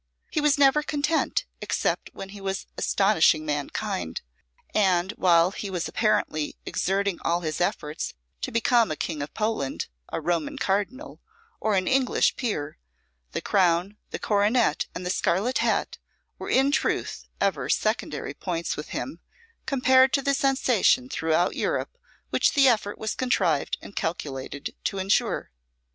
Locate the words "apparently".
5.87-6.55